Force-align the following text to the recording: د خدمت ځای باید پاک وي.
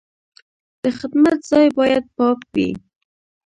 د 0.83 0.85
خدمت 0.97 1.37
ځای 1.51 1.67
باید 1.79 2.03
پاک 2.17 2.39
وي. 2.53 2.69